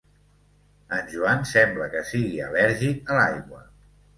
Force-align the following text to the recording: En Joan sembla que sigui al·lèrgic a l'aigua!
En 0.99 1.11
Joan 1.11 1.45
sembla 1.51 1.91
que 1.97 2.03
sigui 2.13 2.43
al·lèrgic 2.49 3.13
a 3.17 3.21
l'aigua! 3.21 3.63